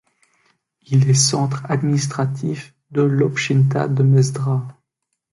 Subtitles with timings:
[0.87, 4.65] Il est centre administrative de l'Obchtina de Mezdra.